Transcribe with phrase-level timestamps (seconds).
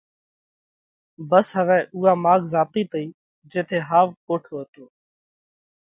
[1.29, 3.05] ڀس هوَئہ اُوئا ماڳ زاتئِي تئِي
[3.51, 4.85] جيٿئہ ۿاوَ پوٽو هتو